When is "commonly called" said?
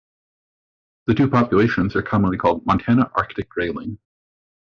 2.01-2.65